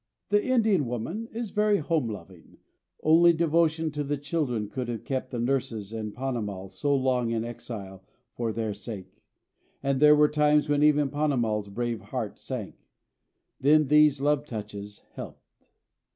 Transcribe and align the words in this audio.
The 0.29 0.43
Indian 0.43 0.87
woman 0.87 1.27
is 1.31 1.51
very 1.51 1.77
home 1.77 2.09
loving. 2.09 2.57
Only 3.03 3.33
devotion 3.33 3.91
to 3.91 4.03
the 4.03 4.17
children 4.17 4.67
could 4.67 4.87
have 4.87 5.03
kept 5.03 5.29
the 5.29 5.37
nurses 5.37 5.93
and 5.93 6.11
Ponnamal 6.11 6.71
so 6.71 6.95
long 6.95 7.29
in 7.29 7.45
exile 7.45 8.03
for 8.33 8.51
their 8.51 8.73
sake; 8.73 9.21
and 9.83 9.99
there 9.99 10.15
were 10.15 10.27
times 10.27 10.67
when 10.67 10.81
even 10.81 11.09
Ponnamal's 11.11 11.69
brave 11.69 12.01
heart 12.01 12.39
sank. 12.39 12.77
Then 13.59 13.89
these 13.89 14.19
love 14.19 14.47
touches 14.47 15.03
helped. 15.13 15.45